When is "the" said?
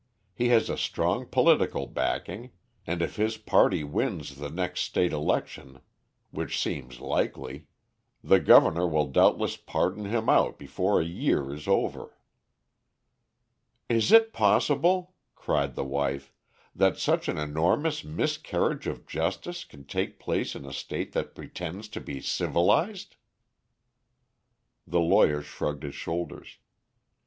4.37-4.49, 8.23-8.39, 15.75-15.83, 24.87-24.99